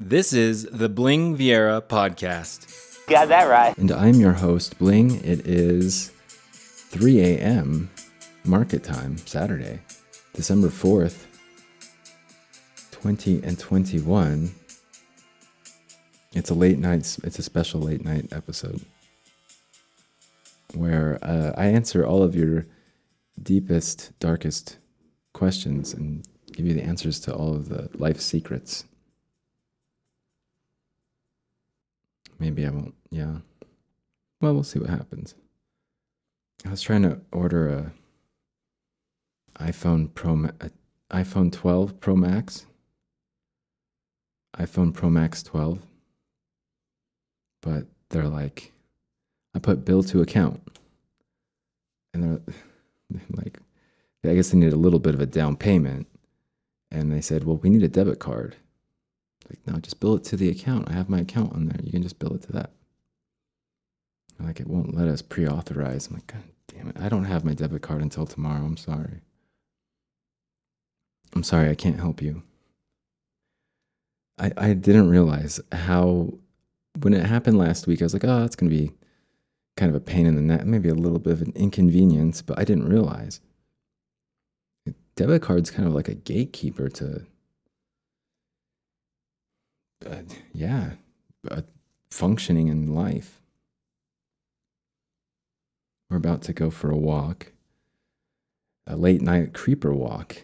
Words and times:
This 0.00 0.32
is 0.32 0.62
the 0.70 0.88
Bling 0.88 1.36
Viera 1.36 1.82
podcast. 1.82 2.68
Got 3.08 3.30
that 3.30 3.48
right. 3.48 3.76
And 3.76 3.90
I'm 3.90 4.14
your 4.14 4.34
host, 4.34 4.78
Bling. 4.78 5.16
It 5.24 5.44
is 5.44 6.12
3 6.52 7.20
a.m. 7.20 7.90
market 8.44 8.84
time, 8.84 9.18
Saturday, 9.18 9.80
December 10.34 10.68
4th, 10.68 11.26
20 12.92 13.42
and 13.42 13.58
21. 13.58 14.54
It's 16.32 16.50
a 16.50 16.54
late 16.54 16.78
night, 16.78 17.18
it's 17.24 17.40
a 17.40 17.42
special 17.42 17.80
late 17.80 18.04
night 18.04 18.28
episode 18.30 18.82
where 20.74 21.18
uh, 21.22 21.54
I 21.56 21.66
answer 21.66 22.06
all 22.06 22.22
of 22.22 22.36
your 22.36 22.66
deepest, 23.42 24.12
darkest 24.20 24.76
questions 25.32 25.92
and 25.92 26.24
give 26.52 26.66
you 26.66 26.74
the 26.74 26.84
answers 26.84 27.18
to 27.20 27.34
all 27.34 27.56
of 27.56 27.68
the 27.68 27.90
life 27.94 28.20
secrets. 28.20 28.84
Maybe 32.38 32.66
I 32.66 32.70
won't. 32.70 32.94
Yeah. 33.10 33.38
Well, 34.40 34.54
we'll 34.54 34.62
see 34.62 34.78
what 34.78 34.90
happens. 34.90 35.34
I 36.64 36.70
was 36.70 36.82
trying 36.82 37.02
to 37.02 37.20
order 37.32 37.68
a 37.68 37.92
iPhone 39.62 40.12
Pro, 40.14 40.48
iPhone 41.10 41.52
12 41.52 42.00
Pro 42.00 42.16
Max, 42.16 42.66
iPhone 44.56 44.92
Pro 44.94 45.10
Max 45.10 45.42
12, 45.42 45.80
but 47.62 47.86
they're 48.10 48.28
like, 48.28 48.72
I 49.54 49.58
put 49.58 49.84
bill 49.84 50.02
to 50.04 50.20
account, 50.20 50.60
and 52.14 52.22
they're, 52.22 52.54
they're 53.10 53.22
like, 53.30 53.58
I 54.24 54.34
guess 54.34 54.50
they 54.50 54.58
need 54.58 54.72
a 54.72 54.76
little 54.76 54.98
bit 54.98 55.14
of 55.14 55.20
a 55.20 55.26
down 55.26 55.56
payment, 55.56 56.06
and 56.90 57.12
they 57.12 57.20
said, 57.20 57.44
well, 57.44 57.56
we 57.56 57.70
need 57.70 57.82
a 57.82 57.88
debit 57.88 58.18
card. 58.18 58.56
Like, 59.48 59.60
no, 59.66 59.78
just 59.80 60.00
bill 60.00 60.16
it 60.16 60.24
to 60.24 60.36
the 60.36 60.50
account. 60.50 60.88
I 60.90 60.92
have 60.92 61.08
my 61.08 61.20
account 61.20 61.52
on 61.54 61.66
there. 61.66 61.80
You 61.82 61.92
can 61.92 62.02
just 62.02 62.18
bill 62.18 62.34
it 62.34 62.42
to 62.42 62.52
that. 62.52 62.70
Like, 64.38 64.60
it 64.60 64.68
won't 64.68 64.94
let 64.94 65.08
us 65.08 65.22
pre 65.22 65.48
authorize. 65.48 66.06
I'm 66.06 66.14
like, 66.14 66.26
God 66.26 66.42
damn 66.68 66.88
it. 66.88 66.96
I 67.00 67.08
don't 67.08 67.24
have 67.24 67.44
my 67.44 67.54
debit 67.54 67.82
card 67.82 68.02
until 68.02 68.26
tomorrow. 68.26 68.64
I'm 68.64 68.76
sorry. 68.76 69.22
I'm 71.34 71.42
sorry. 71.42 71.70
I 71.70 71.74
can't 71.74 71.98
help 71.98 72.22
you. 72.22 72.42
I, 74.38 74.52
I 74.56 74.72
didn't 74.74 75.08
realize 75.08 75.60
how, 75.72 76.34
when 77.00 77.14
it 77.14 77.26
happened 77.26 77.58
last 77.58 77.86
week, 77.86 78.00
I 78.00 78.04
was 78.04 78.12
like, 78.12 78.24
oh, 78.24 78.44
it's 78.44 78.54
going 78.54 78.70
to 78.70 78.76
be 78.76 78.92
kind 79.76 79.90
of 79.90 79.96
a 79.96 80.00
pain 80.00 80.26
in 80.26 80.34
the 80.34 80.42
neck, 80.42 80.64
maybe 80.64 80.88
a 80.88 80.94
little 80.94 81.18
bit 81.18 81.32
of 81.32 81.42
an 81.42 81.52
inconvenience, 81.56 82.42
but 82.42 82.58
I 82.58 82.64
didn't 82.64 82.88
realize. 82.88 83.40
Debit 85.16 85.42
card's 85.42 85.70
kind 85.70 85.88
of 85.88 85.94
like 85.94 86.08
a 86.08 86.14
gatekeeper 86.14 86.88
to 86.90 87.26
uh, 90.06 90.22
yeah, 90.52 90.92
uh, 91.50 91.62
functioning 92.10 92.68
in 92.68 92.94
life. 92.94 93.40
We're 96.10 96.16
about 96.16 96.42
to 96.42 96.52
go 96.52 96.70
for 96.70 96.90
a 96.90 96.96
walk, 96.96 97.52
a 98.86 98.96
late 98.96 99.20
night 99.20 99.52
creeper 99.52 99.92
walk. 99.92 100.42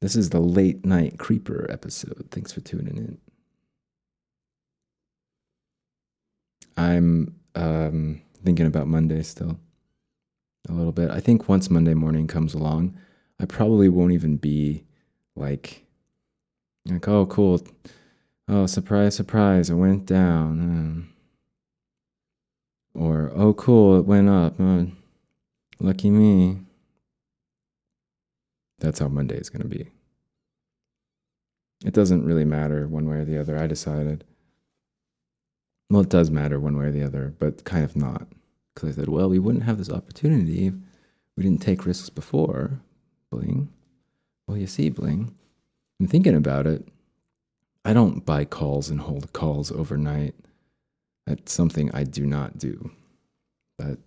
This 0.00 0.16
is 0.16 0.30
the 0.30 0.40
late 0.40 0.84
night 0.84 1.18
creeper 1.18 1.66
episode. 1.70 2.28
Thanks 2.30 2.52
for 2.52 2.60
tuning 2.60 2.96
in. 2.96 3.18
I'm 6.76 7.34
um, 7.54 8.22
thinking 8.44 8.66
about 8.66 8.86
Monday 8.86 9.22
still 9.22 9.58
a 10.68 10.72
little 10.72 10.92
bit. 10.92 11.10
I 11.10 11.20
think 11.20 11.48
once 11.48 11.68
Monday 11.68 11.94
morning 11.94 12.26
comes 12.26 12.54
along, 12.54 12.96
I 13.38 13.44
probably 13.46 13.88
won't 13.88 14.12
even 14.12 14.36
be 14.36 14.84
like, 15.34 15.84
like, 16.86 17.06
oh, 17.08 17.26
cool 17.26 17.60
oh, 18.50 18.66
surprise, 18.66 19.14
surprise, 19.14 19.70
it 19.70 19.74
went 19.74 20.06
down. 20.06 21.06
Uh, 22.94 22.98
or, 22.98 23.32
oh, 23.34 23.54
cool, 23.54 23.98
it 23.98 24.04
went 24.04 24.28
up. 24.28 24.60
Uh, 24.60 24.84
lucky 25.78 26.10
me. 26.10 26.58
That's 28.80 28.98
how 28.98 29.08
Monday 29.08 29.36
is 29.36 29.50
going 29.50 29.62
to 29.62 29.68
be. 29.68 29.90
It 31.84 31.94
doesn't 31.94 32.26
really 32.26 32.44
matter 32.44 32.86
one 32.86 33.08
way 33.08 33.18
or 33.18 33.24
the 33.24 33.38
other. 33.38 33.56
I 33.56 33.66
decided. 33.66 34.24
Well, 35.88 36.02
it 36.02 36.10
does 36.10 36.30
matter 36.30 36.58
one 36.58 36.76
way 36.76 36.86
or 36.86 36.92
the 36.92 37.04
other, 37.04 37.34
but 37.38 37.64
kind 37.64 37.84
of 37.84 37.96
not. 37.96 38.26
Because 38.74 38.90
I 38.90 38.92
said, 39.00 39.08
well, 39.08 39.28
we 39.28 39.38
wouldn't 39.38 39.64
have 39.64 39.78
this 39.78 39.90
opportunity 39.90 40.66
if 40.66 40.74
we 41.36 41.42
didn't 41.42 41.62
take 41.62 41.86
risks 41.86 42.10
before. 42.10 42.80
Bling. 43.30 43.68
Well, 44.46 44.56
you 44.56 44.66
see, 44.66 44.90
Bling. 44.90 45.34
I'm 46.00 46.08
thinking 46.08 46.34
about 46.34 46.66
it. 46.66 46.86
I 47.84 47.92
don't 47.92 48.24
buy 48.24 48.44
calls 48.44 48.90
and 48.90 49.00
hold 49.00 49.32
calls 49.32 49.72
overnight. 49.72 50.34
That's 51.26 51.52
something 51.52 51.90
I 51.94 52.04
do 52.04 52.26
not 52.26 52.58
do. 52.58 52.90
But 53.78 53.98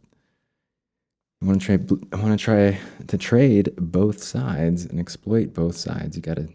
I 1.42 1.46
want 1.46 1.62
to 1.62 1.66
try. 1.78 1.98
I 2.12 2.22
want 2.22 2.40
to 2.40 2.44
try 2.44 2.80
to 3.08 3.18
trade 3.18 3.74
both 3.78 4.24
sides 4.24 4.86
and 4.86 5.00
exploit 5.00 5.54
both 5.54 5.76
sides. 5.76 6.16
You 6.16 6.22
gotta, 6.22 6.50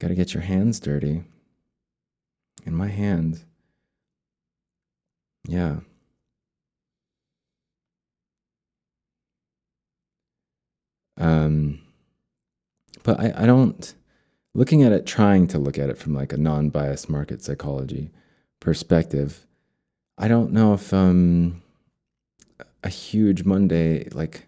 gotta 0.00 0.14
get 0.14 0.34
your 0.34 0.42
hands 0.42 0.80
dirty. 0.80 1.24
And 2.66 2.76
my 2.76 2.88
hands, 2.88 3.44
yeah. 5.46 5.80
Um, 11.16 11.80
but 13.02 13.20
I, 13.20 13.32
I 13.36 13.46
don't 13.46 13.94
looking 14.54 14.82
at 14.82 14.92
it, 14.92 15.06
trying 15.06 15.46
to 15.48 15.58
look 15.58 15.78
at 15.78 15.90
it 15.90 15.98
from 15.98 16.14
like 16.14 16.32
a 16.32 16.36
non 16.36 16.70
biased 16.70 17.10
market 17.10 17.42
psychology 17.42 18.10
perspective, 18.60 19.46
I 20.16 20.28
don't 20.28 20.52
know 20.52 20.74
if 20.74 20.92
um, 20.94 21.62
a 22.82 22.88
huge 22.88 23.44
Monday 23.44 24.08
like 24.10 24.46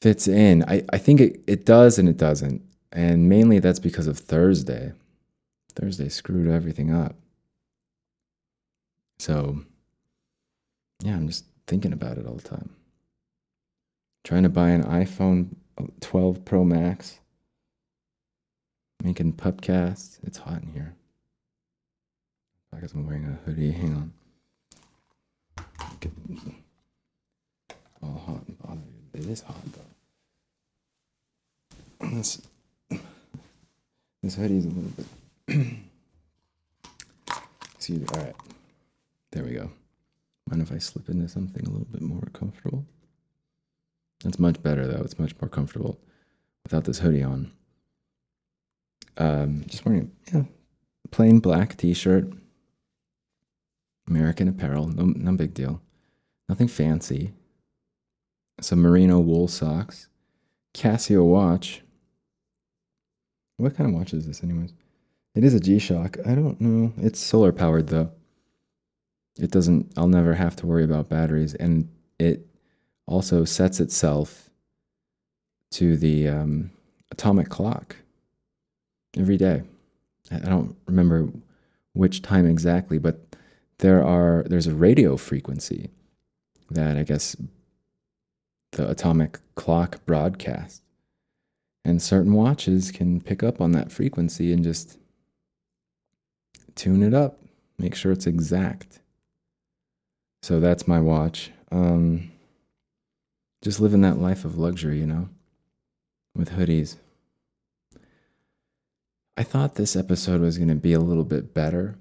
fits 0.00 0.28
in. 0.28 0.64
I, 0.64 0.84
I 0.92 0.98
think 0.98 1.20
it, 1.20 1.40
it 1.46 1.66
does 1.66 1.98
and 1.98 2.08
it 2.08 2.16
doesn't. 2.16 2.62
And 2.92 3.28
mainly 3.28 3.58
that's 3.58 3.80
because 3.80 4.06
of 4.06 4.18
Thursday. 4.18 4.92
Thursday 5.74 6.08
screwed 6.08 6.48
everything 6.48 6.94
up. 6.94 7.14
So, 9.18 9.62
yeah, 11.02 11.14
I'm 11.14 11.26
just 11.26 11.44
thinking 11.66 11.92
about 11.92 12.18
it 12.18 12.26
all 12.26 12.34
the 12.34 12.48
time. 12.48 12.70
Trying 14.24 14.44
to 14.44 14.48
buy 14.48 14.70
an 14.70 14.84
iPhone 14.84 15.56
12 16.00 16.44
Pro 16.44 16.64
Max 16.64 17.18
making 19.02 19.32
pupcasts. 19.34 20.18
It's 20.24 20.38
hot 20.38 20.62
in 20.62 20.72
here. 20.72 20.94
I 22.74 22.80
guess 22.80 22.92
I'm 22.92 23.06
wearing 23.06 23.24
a 23.24 23.38
hoodie. 23.44 23.72
Hang 23.72 23.94
on. 23.94 24.12
All 28.02 28.22
hot 28.26 28.46
and 28.46 28.58
bothered. 28.58 28.82
It 29.14 29.26
is 29.26 29.40
hot 29.42 29.56
though. 29.72 29.80
This 32.12 32.40
this 34.22 34.34
hoodie's 34.34 34.64
a 34.64 34.68
little 34.68 34.90
bit. 34.90 35.06
Excuse 37.74 38.00
me. 38.00 38.06
All 38.14 38.20
right, 38.22 38.36
there 39.32 39.44
we 39.44 39.52
go. 39.52 39.70
Mind 40.48 40.62
if 40.62 40.72
I 40.72 40.78
slip 40.78 41.08
into 41.08 41.28
something 41.28 41.64
a 41.66 41.70
little 41.70 41.86
bit 41.90 42.02
more 42.02 42.22
comfortable? 42.32 42.84
That's 44.22 44.38
much 44.38 44.62
better 44.62 44.86
though. 44.86 45.02
It's 45.02 45.18
much 45.18 45.34
more 45.40 45.48
comfortable 45.48 45.98
without 46.64 46.84
this 46.84 46.98
hoodie 47.00 47.22
on. 47.22 47.52
Um, 49.18 49.64
just 49.66 49.84
wearing 49.84 50.12
a 50.32 50.36
yeah, 50.36 50.44
plain 51.10 51.40
black 51.40 51.76
t-shirt, 51.76 52.32
American 54.06 54.48
Apparel, 54.48 54.86
no, 54.86 55.04
no 55.04 55.32
big 55.32 55.54
deal, 55.54 55.82
nothing 56.48 56.68
fancy. 56.68 57.32
Some 58.60 58.80
merino 58.80 59.18
wool 59.20 59.48
socks, 59.48 60.08
Casio 60.74 61.24
watch. 61.24 61.82
What 63.56 63.76
kind 63.76 63.90
of 63.90 63.96
watch 63.96 64.14
is 64.14 64.26
this, 64.26 64.42
anyways? 64.44 64.72
It 65.34 65.44
is 65.44 65.54
a 65.54 65.60
G-Shock. 65.60 66.18
I 66.24 66.34
don't 66.34 66.60
know. 66.60 66.92
It's 66.96 67.20
solar 67.20 67.52
powered 67.52 67.88
though. 67.88 68.10
It 69.38 69.50
doesn't. 69.50 69.92
I'll 69.96 70.08
never 70.08 70.34
have 70.34 70.56
to 70.56 70.66
worry 70.66 70.84
about 70.84 71.08
batteries, 71.08 71.54
and 71.54 71.88
it 72.18 72.46
also 73.06 73.44
sets 73.44 73.78
itself 73.78 74.50
to 75.72 75.96
the 75.96 76.28
um, 76.28 76.70
atomic 77.12 77.48
clock 77.48 77.96
every 79.16 79.36
day. 79.36 79.62
I 80.30 80.38
don't 80.38 80.76
remember 80.86 81.28
which 81.92 82.22
time 82.22 82.46
exactly, 82.46 82.98
but 82.98 83.20
there 83.78 84.04
are 84.04 84.44
there's 84.46 84.66
a 84.66 84.74
radio 84.74 85.16
frequency 85.16 85.90
that 86.70 86.96
I 86.96 87.02
guess 87.02 87.36
the 88.72 88.88
atomic 88.90 89.38
clock 89.54 90.04
broadcasts. 90.04 90.82
And 91.84 92.02
certain 92.02 92.34
watches 92.34 92.90
can 92.90 93.20
pick 93.20 93.42
up 93.42 93.60
on 93.60 93.72
that 93.72 93.90
frequency 93.90 94.52
and 94.52 94.62
just 94.62 94.98
tune 96.74 97.02
it 97.02 97.14
up, 97.14 97.40
make 97.78 97.94
sure 97.94 98.12
it's 98.12 98.26
exact. 98.26 99.00
So 100.42 100.60
that's 100.60 100.86
my 100.86 101.00
watch. 101.00 101.50
Um, 101.72 102.30
just 103.62 103.80
living 103.80 104.02
that 104.02 104.18
life 104.18 104.44
of 104.44 104.58
luxury, 104.58 104.98
you 104.98 105.06
know, 105.06 105.28
with 106.36 106.50
hoodies. 106.50 106.96
I 109.38 109.44
thought 109.44 109.76
this 109.76 109.94
episode 109.94 110.40
was 110.40 110.58
going 110.58 110.68
to 110.68 110.74
be 110.74 110.92
a 110.92 110.98
little 110.98 111.22
bit 111.22 111.54
better. 111.54 111.96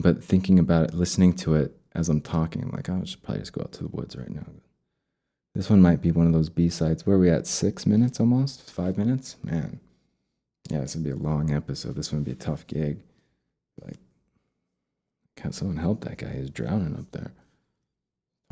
But 0.00 0.22
thinking 0.22 0.58
about 0.58 0.88
it, 0.88 0.94
listening 0.94 1.34
to 1.34 1.54
it 1.54 1.78
as 1.94 2.08
I'm 2.08 2.20
talking, 2.20 2.64
I'm 2.64 2.72
like, 2.72 2.90
I 2.90 3.04
should 3.04 3.22
probably 3.22 3.42
just 3.42 3.52
go 3.52 3.60
out 3.60 3.70
to 3.74 3.84
the 3.84 3.90
woods 3.90 4.16
right 4.16 4.28
now. 4.28 4.46
This 5.54 5.70
one 5.70 5.80
might 5.80 6.02
be 6.02 6.10
one 6.10 6.26
of 6.26 6.32
those 6.32 6.48
B 6.48 6.70
sides. 6.70 7.06
Where 7.06 7.14
are 7.14 7.20
we 7.20 7.30
at? 7.30 7.46
Six 7.46 7.86
minutes 7.86 8.18
almost? 8.18 8.68
Five 8.68 8.98
minutes? 8.98 9.36
Man. 9.44 9.78
Yeah, 10.68 10.80
this 10.80 10.96
would 10.96 11.04
be 11.04 11.10
a 11.10 11.16
long 11.16 11.52
episode. 11.52 11.94
This 11.94 12.10
would 12.10 12.24
be 12.24 12.32
a 12.32 12.34
tough 12.34 12.66
gig. 12.66 12.98
Like, 13.80 13.98
can 15.36 15.52
someone 15.52 15.76
help 15.76 16.00
that 16.00 16.18
guy? 16.18 16.34
He's 16.36 16.50
drowning 16.50 16.96
up 16.96 17.12
there. 17.12 17.30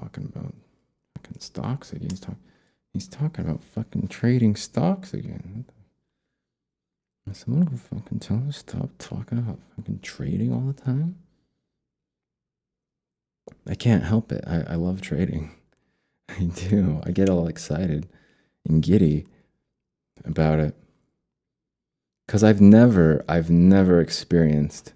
Talking 0.01 0.27
about 0.27 0.55
fucking 1.17 1.41
stocks 1.41 1.93
again. 1.93 2.11
He's, 2.11 2.21
talk, 2.21 2.37
he's 2.93 3.09
talking 3.09 3.45
about 3.45 3.65
fucking 3.65 4.07
trading 4.07 4.55
stocks 4.55 5.13
again. 5.13 5.65
Someone 7.33 7.65
will 7.65 7.79
fucking 7.79 8.21
tell 8.21 8.41
to 8.41 8.53
stop 8.53 8.91
talking 8.99 9.39
about 9.39 9.59
fucking 9.77 10.01
trading 10.01 10.53
all 10.53 10.61
the 10.61 10.73
time. 10.73 11.17
I 13.67 13.75
can't 13.75 14.05
help 14.05 14.31
it. 14.31 14.45
I, 14.47 14.61
I 14.69 14.75
love 14.75 15.01
trading. 15.01 15.51
I 16.29 16.45
do. 16.45 17.01
I 17.05 17.11
get 17.11 17.29
all 17.29 17.49
excited 17.49 18.09
and 18.67 18.83
giddy 18.83 19.27
about 20.25 20.61
it. 20.61 20.77
Cause 22.29 22.45
I've 22.45 22.61
never, 22.61 23.25
I've 23.29 23.51
never 23.51 24.01
experienced 24.01 24.93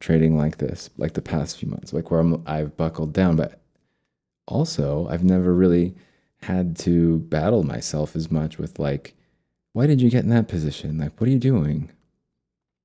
trading 0.00 0.36
like 0.36 0.58
this, 0.58 0.90
like 0.96 1.14
the 1.14 1.22
past 1.22 1.58
few 1.58 1.68
months, 1.68 1.92
like 1.92 2.10
where 2.10 2.20
I'm, 2.20 2.42
I've 2.46 2.76
buckled 2.76 3.12
down. 3.12 3.36
But 3.36 3.60
also, 4.46 5.08
I've 5.08 5.24
never 5.24 5.54
really 5.54 5.94
had 6.42 6.76
to 6.80 7.18
battle 7.20 7.62
myself 7.62 8.14
as 8.14 8.30
much 8.30 8.58
with 8.58 8.78
like, 8.78 9.16
why 9.74 9.86
did 9.86 10.00
you 10.00 10.08
get 10.08 10.22
in 10.22 10.30
that 10.30 10.48
position? 10.48 10.98
Like, 10.98 11.20
what 11.20 11.28
are 11.28 11.32
you 11.32 11.38
doing? 11.38 11.90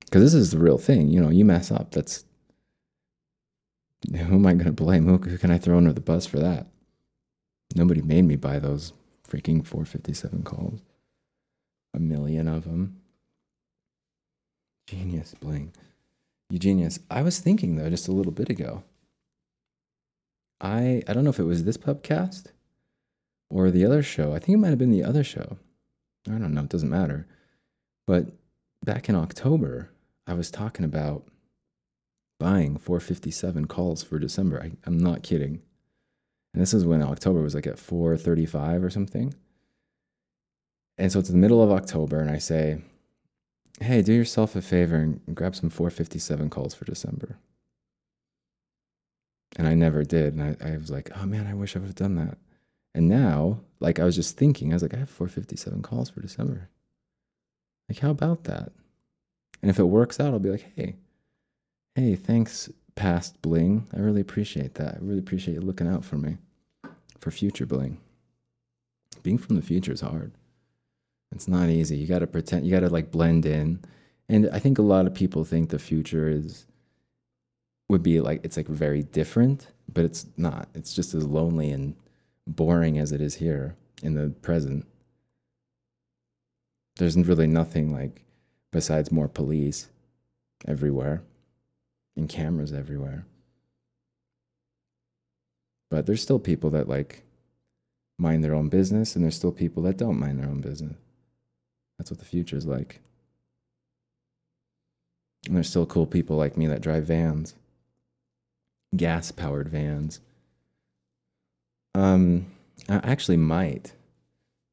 Because 0.00 0.22
this 0.22 0.34
is 0.34 0.50
the 0.50 0.58
real 0.58 0.76
thing. 0.76 1.08
You 1.08 1.22
know, 1.22 1.30
you 1.30 1.44
mess 1.44 1.70
up. 1.70 1.92
That's 1.92 2.24
who 4.12 4.34
am 4.34 4.46
I 4.46 4.54
going 4.54 4.64
to 4.66 4.72
blame? 4.72 5.06
Who, 5.06 5.16
who 5.16 5.38
can 5.38 5.52
I 5.52 5.58
throw 5.58 5.76
under 5.76 5.92
the 5.92 6.00
bus 6.00 6.26
for 6.26 6.40
that? 6.40 6.66
Nobody 7.76 8.02
made 8.02 8.22
me 8.22 8.34
buy 8.34 8.58
those 8.58 8.92
freaking 9.26 9.64
457 9.64 10.42
calls. 10.42 10.80
A 11.94 12.00
million 12.00 12.48
of 12.48 12.64
them. 12.64 13.00
Genius, 14.88 15.34
Bling. 15.40 15.72
You 16.50 16.58
genius. 16.58 16.98
I 17.08 17.22
was 17.22 17.38
thinking 17.38 17.76
though 17.76 17.88
just 17.88 18.08
a 18.08 18.12
little 18.12 18.32
bit 18.32 18.50
ago. 18.50 18.82
I 20.60 21.04
I 21.06 21.12
don't 21.12 21.22
know 21.22 21.30
if 21.30 21.38
it 21.38 21.44
was 21.44 21.62
this 21.62 21.76
pubcast 21.76 22.46
or 23.48 23.70
the 23.70 23.84
other 23.84 24.02
show. 24.02 24.34
I 24.34 24.40
think 24.40 24.56
it 24.56 24.58
might 24.58 24.70
have 24.70 24.78
been 24.78 24.90
the 24.90 25.04
other 25.04 25.22
show. 25.22 25.58
I 26.28 26.32
don't 26.32 26.54
know, 26.54 26.62
it 26.62 26.68
doesn't 26.68 26.90
matter. 26.90 27.26
But 28.06 28.26
back 28.84 29.08
in 29.08 29.14
October, 29.14 29.90
I 30.26 30.34
was 30.34 30.50
talking 30.50 30.84
about 30.84 31.26
buying 32.38 32.76
457 32.76 33.66
calls 33.66 34.02
for 34.02 34.18
December. 34.18 34.62
I, 34.62 34.72
I'm 34.84 34.98
not 34.98 35.22
kidding. 35.22 35.62
And 36.52 36.60
this 36.60 36.74
is 36.74 36.84
when 36.84 37.02
October 37.02 37.40
was 37.40 37.54
like 37.54 37.66
at 37.66 37.78
435 37.78 38.82
or 38.82 38.90
something. 38.90 39.34
And 40.98 41.10
so 41.10 41.18
it's 41.18 41.30
the 41.30 41.36
middle 41.36 41.62
of 41.62 41.70
October, 41.70 42.20
and 42.20 42.30
I 42.30 42.38
say, 42.38 42.82
hey, 43.80 44.02
do 44.02 44.12
yourself 44.12 44.54
a 44.54 44.60
favor 44.60 44.96
and 44.96 45.20
grab 45.34 45.56
some 45.56 45.70
457 45.70 46.50
calls 46.50 46.74
for 46.74 46.84
December. 46.84 47.38
And 49.56 49.66
I 49.66 49.74
never 49.74 50.04
did. 50.04 50.34
And 50.34 50.42
I, 50.42 50.72
I 50.72 50.76
was 50.76 50.90
like, 50.90 51.10
oh 51.16 51.26
man, 51.26 51.46
I 51.46 51.54
wish 51.54 51.74
I 51.74 51.78
would 51.78 51.88
have 51.88 51.94
done 51.94 52.16
that. 52.16 52.38
And 52.94 53.08
now, 53.08 53.60
like, 53.78 53.98
I 53.98 54.04
was 54.04 54.16
just 54.16 54.36
thinking, 54.36 54.72
I 54.72 54.74
was 54.74 54.82
like, 54.82 54.94
I 54.94 54.98
have 54.98 55.10
457 55.10 55.82
calls 55.82 56.10
for 56.10 56.20
December. 56.20 56.68
Like, 57.88 57.98
how 57.98 58.10
about 58.10 58.44
that? 58.44 58.72
And 59.62 59.70
if 59.70 59.78
it 59.78 59.84
works 59.84 60.18
out, 60.18 60.32
I'll 60.32 60.38
be 60.38 60.50
like, 60.50 60.72
hey, 60.76 60.96
hey, 61.94 62.14
thanks, 62.16 62.70
past 62.94 63.40
bling. 63.42 63.86
I 63.94 64.00
really 64.00 64.20
appreciate 64.20 64.74
that. 64.74 64.96
I 64.96 64.98
really 65.00 65.18
appreciate 65.18 65.54
you 65.54 65.60
looking 65.60 65.88
out 65.88 66.04
for 66.04 66.16
me 66.16 66.38
for 67.18 67.30
future 67.30 67.66
bling. 67.66 67.98
Being 69.22 69.38
from 69.38 69.56
the 69.56 69.62
future 69.62 69.92
is 69.92 70.00
hard. 70.00 70.32
It's 71.32 71.48
not 71.48 71.68
easy. 71.68 71.96
You 71.96 72.06
got 72.06 72.20
to 72.20 72.26
pretend, 72.26 72.64
you 72.64 72.72
got 72.72 72.80
to 72.80 72.88
like 72.88 73.10
blend 73.10 73.46
in. 73.46 73.80
And 74.28 74.48
I 74.52 74.58
think 74.58 74.78
a 74.78 74.82
lot 74.82 75.06
of 75.06 75.14
people 75.14 75.44
think 75.44 75.70
the 75.70 75.78
future 75.78 76.28
is, 76.28 76.66
would 77.88 78.02
be 78.02 78.20
like, 78.20 78.40
it's 78.44 78.56
like 78.56 78.68
very 78.68 79.02
different, 79.02 79.68
but 79.92 80.04
it's 80.04 80.26
not. 80.36 80.68
It's 80.74 80.94
just 80.94 81.14
as 81.14 81.26
lonely 81.26 81.70
and 81.70 81.94
boring 82.56 82.98
as 82.98 83.12
it 83.12 83.20
is 83.20 83.36
here 83.36 83.76
in 84.02 84.14
the 84.14 84.30
present. 84.42 84.86
There's 86.96 87.16
really 87.16 87.46
nothing 87.46 87.92
like, 87.92 88.24
besides 88.70 89.10
more 89.10 89.28
police 89.28 89.88
everywhere 90.66 91.22
and 92.16 92.28
cameras 92.28 92.72
everywhere. 92.72 93.24
But 95.90 96.06
there's 96.06 96.22
still 96.22 96.38
people 96.38 96.70
that 96.70 96.88
like 96.88 97.22
mind 98.18 98.44
their 98.44 98.54
own 98.54 98.68
business, 98.68 99.16
and 99.16 99.24
there's 99.24 99.34
still 99.34 99.52
people 99.52 99.82
that 99.84 99.96
don't 99.96 100.20
mind 100.20 100.38
their 100.38 100.48
own 100.48 100.60
business. 100.60 100.96
That's 101.98 102.10
what 102.10 102.18
the 102.18 102.26
future 102.26 102.56
is 102.56 102.66
like. 102.66 103.00
And 105.46 105.56
there's 105.56 105.70
still 105.70 105.86
cool 105.86 106.06
people 106.06 106.36
like 106.36 106.56
me 106.56 106.66
that 106.66 106.82
drive 106.82 107.04
vans, 107.04 107.54
gas 108.94 109.32
powered 109.32 109.68
vans. 109.68 110.20
Um, 111.94 112.46
I 112.88 112.96
actually 112.96 113.36
might 113.36 113.94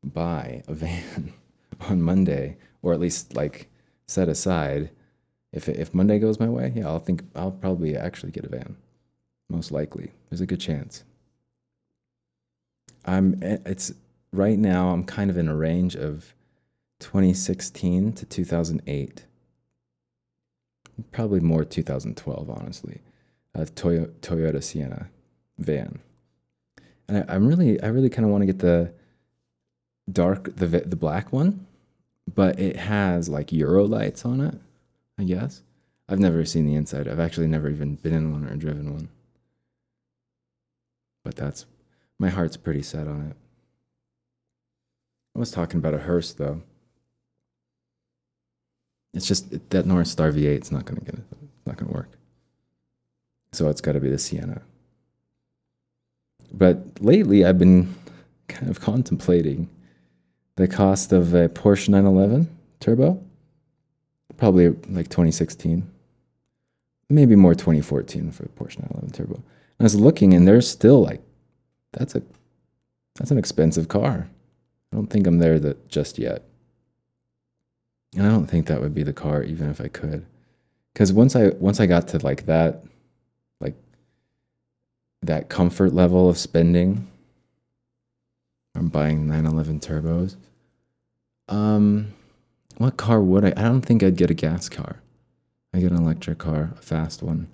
buy 0.04 0.64
a 0.68 0.74
van 0.74 1.34
on 1.81 2.02
Monday, 2.02 2.58
or 2.81 2.94
at 2.94 3.00
least 3.00 3.36
like 3.36 3.69
set 4.08 4.30
aside. 4.30 4.92
If 5.52 5.69
if 5.69 5.94
Monday 5.94 6.19
goes 6.19 6.40
my 6.40 6.50
way, 6.50 6.74
yeah, 6.75 6.88
I'll 6.88 7.00
think 7.00 7.24
I'll 7.36 7.52
probably 7.52 7.96
actually 7.96 8.31
get 8.31 8.46
a 8.46 8.50
van. 8.50 8.78
Most 9.50 9.72
likely, 9.72 10.12
there's 10.30 10.42
a 10.42 10.46
good 10.46 10.60
chance. 10.60 11.04
I'm 13.06 13.40
it's 13.42 13.94
right 14.34 14.60
now. 14.60 14.90
I'm 14.90 15.04
kind 15.04 15.30
of 15.30 15.38
in 15.38 15.48
a 15.48 15.56
range 15.56 15.96
of 15.96 16.34
2016 17.00 18.14
to 18.14 18.25
2008. 18.25 19.25
Probably 21.12 21.40
more 21.40 21.64
2012, 21.64 22.50
honestly. 22.50 23.02
A 23.54 23.66
Toyota, 23.66 24.12
Toyota 24.19 24.64
Sienna 24.64 25.10
van. 25.58 26.00
And 27.07 27.25
I, 27.30 27.36
am 27.36 27.48
really, 27.48 27.81
I 27.81 27.88
really 27.88 28.09
kind 28.09 28.25
of 28.25 28.31
want 28.31 28.42
to 28.42 28.45
get 28.45 28.59
the 28.59 28.92
dark, 30.12 30.56
the 30.56 30.68
the 30.68 30.95
black 30.95 31.31
one, 31.31 31.65
but 32.33 32.59
it 32.59 32.75
has 32.75 33.30
like 33.30 33.51
Euro 33.51 33.86
lights 33.86 34.25
on 34.25 34.42
it. 34.42 34.56
I 35.18 35.24
guess 35.24 35.63
I've 36.09 36.19
never 36.19 36.45
seen 36.45 36.65
the 36.65 36.75
inside. 36.75 37.07
I've 37.07 37.19
actually 37.19 37.47
never 37.47 37.69
even 37.69 37.95
been 37.95 38.14
in 38.14 38.31
one 38.31 38.47
or 38.47 38.56
driven 38.56 38.94
one. 38.94 39.09
But 41.23 41.35
that's 41.35 41.66
my 42.19 42.30
heart's 42.30 42.57
pretty 42.57 42.81
set 42.81 43.07
on 43.07 43.28
it. 43.31 43.35
I 45.35 45.40
was 45.40 45.52
talking 45.52 45.80
about 45.80 45.94
a 45.94 45.99
hearse 45.99 46.33
though. 46.33 46.61
It's 49.14 49.28
just 49.28 49.52
that 49.52 49.85
Northstar 49.85 50.31
V8. 50.31 50.56
It's 50.56 50.71
not 50.71 50.85
gonna 50.85 51.02
get 51.02 51.16
it. 51.16 51.26
It's 51.31 51.66
not 51.66 51.78
gonna 51.78 51.92
work. 51.92 52.18
So 53.54 53.69
it's 53.69 53.81
got 53.81 53.94
to 53.94 53.99
be 53.99 54.09
the 54.09 54.19
Sienna. 54.19 54.61
But 56.51 57.01
lately, 57.01 57.45
I've 57.45 57.59
been 57.59 57.94
kind 58.47 58.69
of 58.69 58.80
contemplating 58.80 59.69
the 60.56 60.68
cost 60.68 61.11
of 61.11 61.33
a 61.33 61.49
Porsche 61.49 61.89
911 61.89 62.49
turbo. 62.80 63.23
Probably 64.37 64.69
like 64.69 65.09
2016, 65.09 65.89
maybe 67.09 67.35
more 67.35 67.56
2014 67.56 68.31
for 68.31 68.44
a 68.44 68.49
Porsche 68.49 68.80
911 68.80 69.11
turbo. 69.11 69.35
And 69.35 69.44
I 69.80 69.83
was 69.83 69.95
looking, 69.95 70.33
and 70.33 70.47
there's 70.47 70.69
still 70.69 71.01
like, 71.01 71.21
that's 71.94 72.16
a, 72.16 72.21
that's 73.16 73.31
an 73.31 73.37
expensive 73.37 73.87
car. 73.87 74.30
I 74.92 74.95
don't 74.95 75.07
think 75.07 75.25
I'm 75.27 75.39
there 75.39 75.59
that 75.59 75.89
just 75.89 76.18
yet. 76.19 76.44
And 78.16 78.25
I 78.25 78.30
don't 78.30 78.45
think 78.45 78.68
that 78.68 78.81
would 78.81 78.94
be 78.94 79.04
the 79.04 79.13
car, 79.13 79.44
even 79.44 79.69
if 79.69 79.81
I 79.81 79.87
could, 79.87 80.25
because 80.94 81.11
once 81.11 81.35
I 81.35 81.49
once 81.59 81.80
I 81.80 81.85
got 81.85 82.07
to 82.09 82.19
like 82.19 82.45
that 82.45 82.83
that 85.28 85.50
comfort 85.50 85.94
level 85.94 86.30
of 86.30 86.38
spending. 86.38 87.07
I'm 88.76 88.90
buying 88.90 89.28
911 89.28 89.80
turbos. 89.80 90.36
Um, 91.48 92.14
what 92.78 92.98
car 92.98 93.22
would 93.22 93.46
I? 93.46 93.50
I 93.50 93.64
don't 93.64 93.81
think 93.81 94.04
I'd 94.04 94.18
get 94.18 94.30
a 94.30 94.36
gas 94.36 94.69
car. 94.69 95.02
I 95.74 95.80
get 95.80 95.92
an 95.92 95.98
electric 95.98 96.38
car, 96.38 96.72
a 96.78 96.81
fast 96.81 97.24
one. 97.24 97.48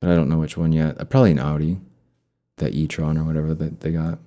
But 0.00 0.10
I 0.10 0.14
don't 0.14 0.28
know 0.28 0.38
which 0.38 0.56
one 0.56 0.72
yet. 0.72 1.00
Uh, 1.00 1.04
probably 1.04 1.32
an 1.32 1.38
Audi, 1.38 1.78
that 2.58 2.74
e-tron 2.74 3.18
or 3.18 3.24
whatever 3.24 3.54
that 3.54 3.80
they 3.80 3.92
got. 3.92 4.18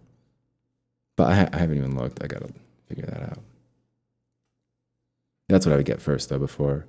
But 1.16 1.32
I, 1.32 1.50
I 1.54 1.60
haven't 1.60 1.78
even 1.78 1.98
looked. 1.98 2.24
I 2.24 2.28
gotta 2.28 2.50
figure 2.88 3.06
that 3.06 3.24
out. 3.24 3.40
That's 5.50 5.66
what 5.66 5.74
I 5.74 5.78
would 5.78 5.86
get 5.86 6.02
first, 6.02 6.30
though, 6.30 6.40
before 6.40 6.86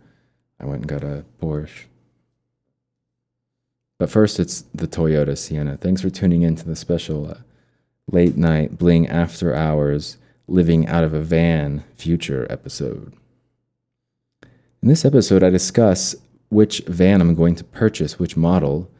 I 0.60 0.66
went 0.66 0.82
and 0.82 0.88
got 0.88 1.02
a 1.02 1.24
Porsche. 1.40 1.84
But 4.02 4.10
first, 4.10 4.40
it's 4.40 4.62
the 4.74 4.88
Toyota 4.88 5.38
Sienna. 5.38 5.76
Thanks 5.76 6.00
for 6.00 6.10
tuning 6.10 6.42
in 6.42 6.56
to 6.56 6.66
the 6.66 6.74
special 6.74 7.30
uh, 7.30 7.34
late 8.10 8.36
night 8.36 8.76
bling 8.76 9.06
after 9.06 9.54
hours 9.54 10.16
living 10.48 10.88
out 10.88 11.04
of 11.04 11.14
a 11.14 11.20
van 11.20 11.84
future 11.94 12.44
episode. 12.50 13.12
In 14.82 14.88
this 14.88 15.04
episode, 15.04 15.44
I 15.44 15.50
discuss 15.50 16.16
which 16.48 16.80
van 16.88 17.20
I'm 17.20 17.36
going 17.36 17.54
to 17.54 17.62
purchase, 17.62 18.18
which 18.18 18.36
model, 18.36 18.90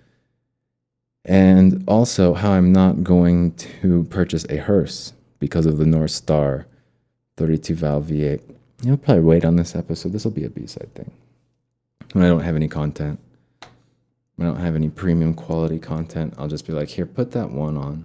and 1.24 1.82
also 1.88 2.32
how 2.32 2.52
I'm 2.52 2.72
not 2.72 3.02
going 3.02 3.54
to 3.54 4.04
purchase 4.04 4.46
a 4.50 4.58
hearse 4.58 5.14
because 5.40 5.66
of 5.66 5.78
the 5.78 5.84
Northstar 5.84 6.66
32 7.38 7.74
valve 7.74 8.04
V8. 8.04 8.40
I'll 8.86 8.96
probably 8.98 9.24
wait 9.24 9.44
on 9.44 9.56
this 9.56 9.74
episode. 9.74 10.12
This 10.12 10.22
will 10.22 10.30
be 10.30 10.44
a 10.44 10.48
B 10.48 10.68
side 10.68 10.94
thing. 10.94 11.10
When 12.12 12.24
I 12.24 12.28
don't 12.28 12.42
have 12.42 12.54
any 12.54 12.68
content, 12.68 13.18
I 14.42 14.44
don't 14.44 14.56
have 14.56 14.74
any 14.74 14.88
premium 14.88 15.34
quality 15.34 15.78
content, 15.78 16.34
I'll 16.36 16.48
just 16.48 16.66
be 16.66 16.72
like, 16.72 16.88
here, 16.88 17.06
put 17.06 17.30
that 17.30 17.52
one 17.52 17.76
on. 17.76 18.04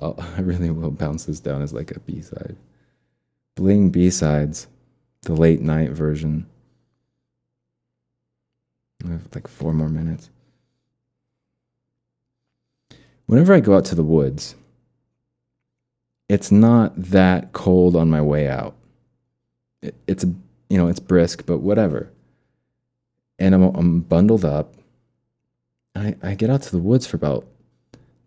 I'll, 0.00 0.14
oh, 0.16 0.34
I 0.36 0.40
really 0.40 0.70
will 0.70 0.92
bounce 0.92 1.24
this 1.24 1.40
down 1.40 1.62
as 1.62 1.72
like 1.72 1.90
a 1.90 1.98
B 1.98 2.20
side. 2.22 2.56
Bling 3.56 3.90
B 3.90 4.08
sides, 4.08 4.68
the 5.22 5.32
late 5.32 5.60
night 5.60 5.90
version. 5.90 6.46
I 9.04 9.12
have 9.12 9.28
like 9.34 9.48
four 9.48 9.72
more 9.72 9.88
minutes. 9.88 10.30
Whenever 13.26 13.52
I 13.52 13.58
go 13.60 13.76
out 13.76 13.84
to 13.86 13.96
the 13.96 14.04
woods, 14.04 14.54
it's 16.28 16.52
not 16.52 16.92
that 16.94 17.52
cold 17.52 17.96
on 17.96 18.08
my 18.08 18.22
way 18.22 18.46
out. 18.46 18.76
It, 19.82 19.96
it's 20.06 20.24
you 20.68 20.78
know 20.78 20.86
it's 20.86 21.00
brisk, 21.00 21.46
but 21.46 21.58
whatever. 21.58 22.12
And 23.40 23.56
I'm 23.56 23.62
I'm 23.74 24.00
bundled 24.00 24.44
up. 24.44 24.74
I 25.96 26.16
I 26.22 26.34
get 26.34 26.50
out 26.50 26.62
to 26.62 26.70
the 26.70 26.78
woods 26.78 27.06
for 27.06 27.16
about 27.16 27.46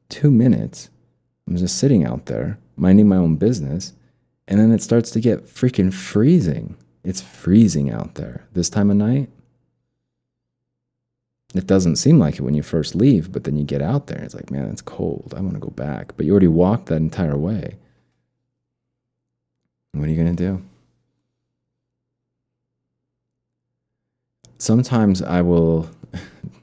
two 0.10 0.32
minutes. 0.32 0.90
I'm 1.48 1.58
just 1.58 1.78
sitting 1.78 2.06
out 2.06 2.26
there 2.26 2.58
minding 2.76 3.08
my 3.08 3.18
own 3.18 3.36
business, 3.36 3.94
and 4.48 4.60
then 4.60 4.72
it 4.72 4.82
starts 4.82 5.12
to 5.12 5.20
get 5.20 5.46
freaking 5.46 5.94
freezing. 5.94 6.76
It's 7.04 7.22
freezing 7.22 7.92
out 7.92 8.16
there 8.16 8.48
this 8.54 8.70
time 8.70 8.92
of 8.92 8.98
night. 8.98 9.30
It 11.56 11.66
doesn't 11.66 11.96
seem 11.96 12.20
like 12.20 12.36
it 12.36 12.42
when 12.42 12.54
you 12.54 12.62
first 12.62 12.94
leave, 12.94 13.32
but 13.32 13.44
then 13.44 13.58
you 13.58 13.64
get 13.64 13.82
out 13.82 14.08
there 14.08 14.18
and 14.18 14.26
it's 14.26 14.36
like, 14.36 14.52
man, 14.52 14.70
it's 14.70 14.84
cold. 14.84 15.34
I 15.36 15.42
want 15.42 15.56
to 15.56 15.60
go 15.60 15.72
back. 15.72 16.16
But 16.16 16.26
you 16.28 16.32
already 16.32 16.48
walked 16.48 16.88
that 16.88 16.98
entire 16.98 17.38
way. 17.38 17.76
What 19.94 20.08
are 20.08 20.12
you 20.12 20.22
going 20.24 20.36
to 20.36 20.44
do? 20.44 20.64
Sometimes 24.60 25.24
I 25.24 25.42
will, 25.42 25.90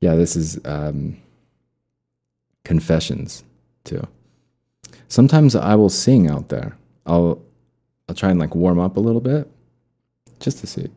yeah, 0.00 0.14
this 0.14 0.36
is 0.36 0.58
um, 0.64 1.16
confessions 2.64 3.44
too. 3.84 4.06
Sometimes 5.08 5.54
I 5.54 5.74
will 5.74 5.88
sing 5.88 6.28
out 6.28 6.48
there. 6.48 6.76
I'll, 7.06 7.40
I'll 8.08 8.14
try 8.14 8.30
and 8.30 8.38
like 8.38 8.54
warm 8.54 8.78
up 8.78 8.96
a 8.96 9.00
little 9.00 9.20
bit 9.20 9.50
just 10.40 10.58
to 10.60 10.66
see. 10.66 10.88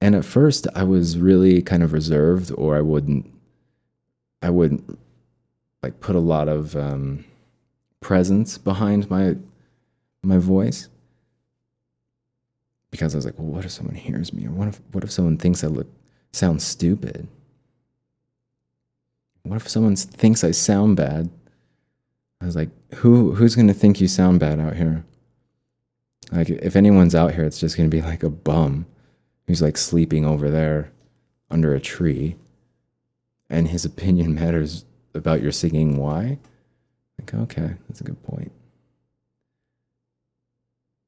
And 0.00 0.14
at 0.14 0.24
first 0.24 0.66
I 0.74 0.84
was 0.84 1.18
really 1.18 1.62
kind 1.62 1.82
of 1.82 1.92
reserved 1.92 2.52
or 2.56 2.76
I 2.76 2.80
wouldn't, 2.80 3.30
I 4.42 4.50
wouldn't 4.50 4.98
like 5.82 6.00
put 6.00 6.16
a 6.16 6.20
lot 6.20 6.48
of 6.48 6.76
um, 6.76 7.24
presence 8.00 8.58
behind 8.58 9.10
my 9.10 9.36
my 10.22 10.38
voice 10.38 10.88
because 12.90 13.14
I 13.14 13.18
was 13.18 13.24
like, 13.24 13.38
well, 13.38 13.46
what 13.46 13.64
if 13.64 13.70
someone 13.70 13.94
hears 13.94 14.32
me, 14.32 14.46
or 14.46 14.50
what 14.50 14.68
if 14.68 14.80
what 14.92 15.04
if 15.04 15.10
someone 15.10 15.36
thinks 15.36 15.62
I 15.62 15.68
look 15.68 15.86
sound 16.32 16.62
stupid? 16.62 17.28
What 19.48 19.56
if 19.56 19.68
someone 19.68 19.96
thinks 19.96 20.44
I 20.44 20.50
sound 20.50 20.96
bad? 20.96 21.30
I 22.40 22.44
was 22.44 22.54
like, 22.54 22.68
who 22.96 23.34
who's 23.34 23.56
gonna 23.56 23.72
think 23.72 24.00
you 24.00 24.06
sound 24.06 24.40
bad 24.40 24.60
out 24.60 24.76
here? 24.76 25.04
Like, 26.30 26.50
if 26.50 26.76
anyone's 26.76 27.14
out 27.14 27.34
here, 27.34 27.44
it's 27.44 27.58
just 27.58 27.76
gonna 27.76 27.88
be 27.88 28.02
like 28.02 28.22
a 28.22 28.28
bum 28.28 28.84
who's 29.46 29.62
like 29.62 29.78
sleeping 29.78 30.26
over 30.26 30.50
there 30.50 30.92
under 31.50 31.74
a 31.74 31.80
tree, 31.80 32.36
and 33.48 33.68
his 33.68 33.86
opinion 33.86 34.34
matters 34.40 34.84
about 35.14 35.42
your 35.42 35.52
singing. 35.52 35.96
Why? 35.96 36.38
Like, 37.18 37.32
okay, 37.34 37.74
that's 37.88 38.02
a 38.02 38.04
good 38.04 38.22
point. 38.22 38.52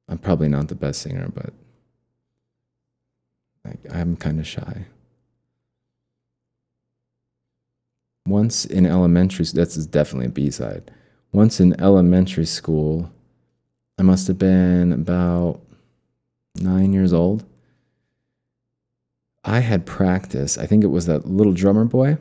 I'm 0.09 0.17
probably 0.17 0.49
not 0.49 0.67
the 0.67 0.75
best 0.75 1.01
singer, 1.01 1.29
but 1.33 1.53
like, 3.63 3.79
I'm 3.93 4.17
kind 4.17 4.39
of 4.39 4.47
shy. 4.47 4.87
Once 8.51 8.65
in 8.65 8.85
elementary, 8.85 9.45
that's 9.45 9.77
definitely 9.85 10.25
a 10.25 10.29
B 10.29 10.51
side. 10.51 10.91
Once 11.31 11.61
in 11.61 11.79
elementary 11.79 12.45
school, 12.45 13.09
I 13.97 14.01
must 14.01 14.27
have 14.27 14.37
been 14.37 14.91
about 14.91 15.61
nine 16.55 16.91
years 16.91 17.13
old. 17.13 17.45
I 19.45 19.61
had 19.61 19.85
practice. 19.85 20.57
I 20.57 20.65
think 20.65 20.83
it 20.83 20.87
was 20.87 21.05
that 21.05 21.25
little 21.25 21.53
drummer 21.53 21.85
boy. 21.85 22.17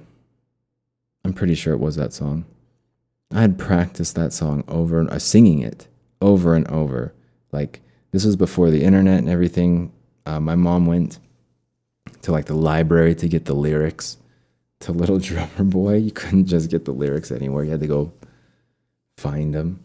I'm 1.25 1.32
pretty 1.32 1.56
sure 1.56 1.75
it 1.75 1.80
was 1.80 1.96
that 1.96 2.12
song. 2.12 2.44
I 3.32 3.40
had 3.40 3.58
practiced 3.58 4.14
that 4.14 4.32
song 4.32 4.62
over 4.68 5.00
and 5.00 5.10
uh, 5.10 5.18
singing 5.18 5.58
it 5.58 5.88
over 6.22 6.54
and 6.54 6.68
over 6.68 7.12
like 7.50 7.80
this 8.12 8.25
was 8.25 8.37
before 8.37 8.70
the 8.70 8.84
internet 8.84 9.18
and 9.18 9.28
everything. 9.28 9.92
Uh, 10.26 10.38
my 10.38 10.54
mom 10.54 10.87
went 10.87 11.18
to 12.22 12.30
like 12.30 12.44
the 12.44 12.54
library 12.54 13.16
to 13.16 13.26
get 13.26 13.46
the 13.46 13.54
lyrics 13.54 14.16
to 14.80 14.92
Little 14.92 15.18
Drummer 15.20 15.64
Boy. 15.64 15.96
You 15.96 16.10
couldn't 16.10 16.46
just 16.46 16.70
get 16.70 16.84
the 16.84 16.92
lyrics 16.92 17.30
anywhere. 17.30 17.64
You 17.64 17.70
had 17.72 17.80
to 17.80 17.87
go 17.87 18.12
find 19.16 19.54
them. 19.54 19.82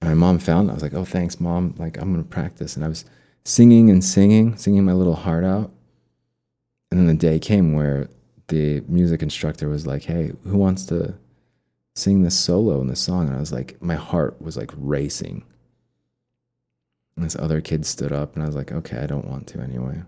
And 0.00 0.10
my 0.10 0.14
mom 0.14 0.38
found. 0.38 0.68
Them. 0.68 0.72
I 0.72 0.74
was 0.74 0.82
like, 0.82 0.94
"Oh, 0.94 1.04
thanks, 1.04 1.40
mom. 1.40 1.74
Like 1.78 1.98
I'm 2.00 2.12
gonna 2.12 2.24
practice." 2.24 2.76
And 2.76 2.84
I 2.84 2.88
was 2.88 3.04
singing 3.44 3.90
and 3.90 4.04
singing, 4.04 4.56
singing 4.56 4.84
my 4.84 4.92
little 4.92 5.14
heart 5.14 5.44
out. 5.44 5.70
And 6.90 7.00
then 7.00 7.06
the 7.06 7.14
day 7.14 7.38
came 7.38 7.72
where 7.74 8.08
the 8.48 8.80
music 8.88 9.22
instructor 9.22 9.68
was 9.68 9.86
like, 9.86 10.04
"Hey, 10.04 10.32
who 10.44 10.56
wants 10.56 10.86
to 10.86 11.14
sing 11.94 12.22
this 12.22 12.38
solo 12.38 12.80
in 12.80 12.86
the 12.86 12.96
song?" 12.96 13.26
And 13.26 13.36
I 13.36 13.40
was 13.40 13.52
like, 13.52 13.80
my 13.82 13.96
heart 13.96 14.40
was 14.40 14.56
like 14.56 14.70
racing. 14.76 15.44
And 17.16 17.24
this 17.24 17.36
other 17.36 17.60
kid 17.60 17.84
stood 17.84 18.12
up, 18.12 18.34
and 18.34 18.44
I 18.44 18.46
was 18.46 18.54
like, 18.54 18.70
okay, 18.70 18.98
I 18.98 19.06
don't 19.06 19.26
want 19.26 19.48
to 19.48 19.60
anyway. 19.60 20.02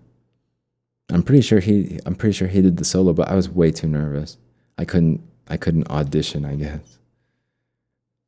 I'm 1.11 1.23
pretty 1.23 1.41
sure 1.41 1.59
he, 1.59 1.99
I'm 2.05 2.15
pretty 2.15 2.33
sure 2.33 2.47
he 2.47 2.61
did 2.61 2.77
the 2.77 2.85
solo, 2.85 3.13
but 3.13 3.27
I 3.27 3.35
was 3.35 3.49
way 3.49 3.71
too 3.71 3.87
nervous. 3.87 4.37
I 4.77 4.85
couldn't, 4.85 5.21
I 5.49 5.57
couldn't 5.57 5.89
audition, 5.89 6.45
I 6.45 6.55
guess. 6.55 6.97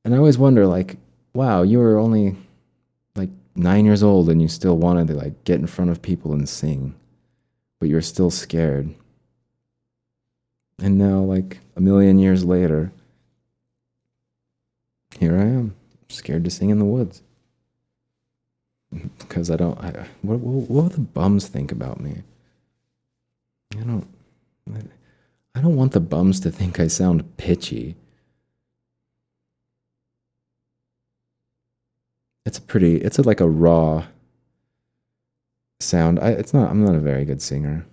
And 0.04 0.14
I 0.14 0.18
always 0.18 0.38
wonder, 0.38 0.68
like, 0.68 0.98
wow, 1.34 1.62
you 1.62 1.80
were 1.80 1.98
only 1.98 2.36
like 3.16 3.30
nine 3.56 3.86
years 3.86 4.04
old, 4.04 4.30
and 4.30 4.42
you 4.42 4.50
still 4.50 4.78
wanted 4.78 5.08
to 5.08 5.14
like 5.14 5.44
get 5.46 5.60
in 5.60 5.68
front 5.68 5.92
of 5.92 6.02
people 6.02 6.34
and 6.34 6.48
sing, 6.48 6.94
but 7.80 7.88
you're 7.88 8.02
still 8.02 8.30
scared. 8.30 8.94
And 10.80 10.98
now, 10.98 11.20
like 11.20 11.60
a 11.78 11.82
million 11.82 12.20
years 12.20 12.44
later, 12.44 12.92
here 15.20 15.38
I 15.38 15.44
am, 15.44 15.76
scared 16.10 16.44
to 16.44 16.50
sing 16.50 16.70
in 16.70 16.80
the 16.80 16.86
woods 16.86 17.22
because 19.20 19.50
I 19.50 19.56
don't. 19.56 19.80
I, 19.80 20.08
what, 20.22 20.40
what 20.40 20.70
what 20.70 20.84
will 20.84 20.90
the 20.90 21.00
bums 21.00 21.48
think 21.48 21.72
about 21.72 22.02
me? 22.02 22.24
I 23.80 23.84
don't. 23.84 24.08
I 25.56 25.62
don't 25.62 25.76
want 25.76 25.92
the 25.92 26.00
bums 26.00 26.40
to 26.42 26.52
think 26.52 26.80
I 26.80 26.88
sound 26.88 27.38
pitchy. 27.38 27.96
It's 32.46 32.58
a 32.58 32.62
pretty. 32.62 32.98
It's 32.98 33.20
a, 33.20 33.22
like 33.24 33.40
a 33.40 33.50
raw 33.50 34.06
sound. 35.80 36.20
I, 36.20 36.30
it's 36.30 36.54
not. 36.54 36.70
I'm 36.70 36.84
not 36.84 36.96
a 36.96 37.00
very 37.00 37.26
good 37.26 37.42
singer. 37.42 37.86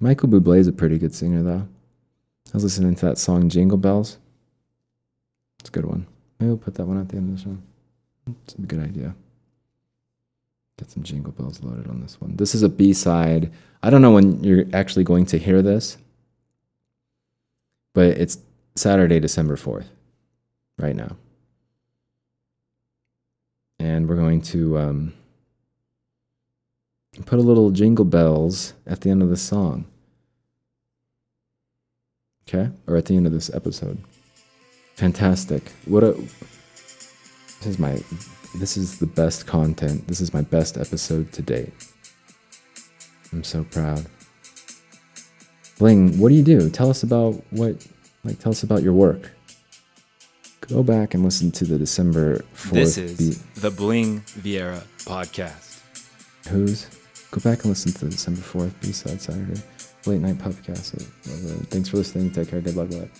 Michael 0.00 0.28
Bublé 0.28 0.58
is 0.58 0.68
a 0.68 0.72
pretty 0.72 0.98
good 0.98 1.14
singer, 1.14 1.42
though. 1.42 1.68
I 2.48 2.50
was 2.52 2.64
listening 2.64 2.94
to 2.96 3.06
that 3.06 3.18
song 3.18 3.48
"Jingle 3.48 3.78
Bells." 3.78 4.18
It's 5.60 5.70
a 5.70 5.72
good 5.72 5.86
one. 5.86 6.06
Maybe 6.38 6.48
we'll 6.48 6.58
put 6.58 6.74
that 6.74 6.86
one 6.86 7.00
at 7.00 7.08
the 7.08 7.16
end 7.16 7.30
of 7.30 7.36
the 7.36 7.50
show. 7.50 7.58
It's 8.44 8.54
a 8.54 8.60
good 8.62 8.80
idea. 8.80 9.14
Get 10.78 10.90
some 10.90 11.02
jingle 11.02 11.32
bells 11.32 11.62
loaded 11.62 11.88
on 11.88 12.00
this 12.00 12.20
one. 12.20 12.36
This 12.36 12.54
is 12.54 12.62
a 12.62 12.68
B 12.68 12.92
side. 12.92 13.52
I 13.82 13.90
don't 13.90 14.02
know 14.02 14.10
when 14.10 14.42
you're 14.42 14.64
actually 14.72 15.04
going 15.04 15.26
to 15.26 15.38
hear 15.38 15.62
this, 15.62 15.98
but 17.94 18.18
it's 18.18 18.38
Saturday, 18.74 19.20
December 19.20 19.56
4th, 19.56 19.86
right 20.78 20.96
now. 20.96 21.16
And 23.78 24.08
we're 24.08 24.16
going 24.16 24.40
to 24.42 24.78
um, 24.78 25.12
put 27.26 27.38
a 27.38 27.42
little 27.42 27.70
jingle 27.70 28.04
bells 28.04 28.74
at 28.86 29.02
the 29.02 29.10
end 29.10 29.22
of 29.22 29.28
the 29.28 29.36
song. 29.36 29.86
Okay? 32.48 32.70
Or 32.86 32.96
at 32.96 33.06
the 33.06 33.16
end 33.16 33.26
of 33.26 33.32
this 33.32 33.52
episode. 33.54 34.02
Fantastic. 34.96 35.72
What 35.86 36.04
a 36.04 36.12
this 36.12 37.66
is 37.66 37.78
my 37.78 37.98
this 38.56 38.76
is 38.76 38.98
the 38.98 39.06
best 39.06 39.46
content. 39.46 40.06
This 40.08 40.20
is 40.20 40.32
my 40.32 40.42
best 40.42 40.76
episode 40.76 41.32
to 41.32 41.42
date. 41.42 41.72
I'm 43.32 43.44
so 43.44 43.64
proud. 43.64 44.06
Bling, 45.78 46.18
what 46.18 46.28
do 46.28 46.34
you 46.36 46.44
do? 46.44 46.70
Tell 46.70 46.88
us 46.90 47.02
about 47.02 47.42
what 47.50 47.84
like 48.22 48.38
tell 48.38 48.52
us 48.52 48.62
about 48.62 48.82
your 48.82 48.92
work. 48.92 49.30
Go 50.68 50.82
back 50.82 51.12
and 51.14 51.22
listen 51.24 51.50
to 51.52 51.64
the 51.64 51.76
December 51.76 52.38
4th 52.54 52.70
This 52.70 52.96
is 52.96 53.18
beat. 53.18 53.54
the 53.60 53.70
Bling 53.70 54.20
Viera 54.22 54.82
podcast. 55.04 55.80
Who's? 56.48 56.86
Go 57.30 57.40
back 57.40 57.58
and 57.64 57.66
listen 57.66 57.92
to 57.92 58.04
the 58.06 58.10
December 58.12 58.40
4th 58.40 58.72
B-side 58.80 59.20
Saturday. 59.20 59.60
Late 60.06 60.20
night 60.20 60.38
podcast. 60.38 60.92
Thanks 61.70 61.88
for 61.88 61.96
listening. 61.98 62.30
Take 62.30 62.48
care. 62.48 62.60
Good 62.60 62.76
luck. 62.76 62.88
with 62.88 63.10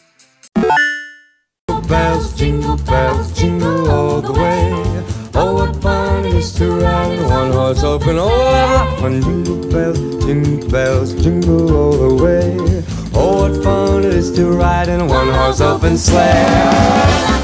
Bye. 0.54 1.80
bells, 1.88 2.34
jingle 2.38 2.76
bells, 2.78 3.32
jingle 3.38 3.90
all 3.90 4.20
the 4.22 4.32
way. 4.32 4.93
Oh, 5.36 5.52
what 5.54 5.74
fun 5.82 6.24
it 6.24 6.34
is 6.34 6.52
to 6.58 6.70
ride 6.70 7.18
in 7.18 7.28
one 7.28 7.50
horse 7.50 7.82
open. 7.82 8.16
Oh, 8.18 8.96
fun, 9.00 9.20
jingle 9.20 9.68
bells, 9.68 9.98
jingle 10.24 10.70
bells, 10.70 11.12
jingle 11.14 11.76
all 11.76 11.92
the 11.92 12.22
way. 12.22 12.56
Oh, 13.12 13.48
what 13.48 13.64
fun 13.64 14.04
it 14.04 14.14
is 14.14 14.30
to 14.36 14.46
ride 14.46 14.88
in 14.88 15.08
one 15.08 15.28
horse 15.30 15.60
open 15.60 15.98
sleigh. 15.98 17.43